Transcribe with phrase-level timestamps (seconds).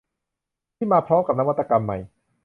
[0.75, 1.97] ที่มาพร้อมกับนวัตกรรมใหม่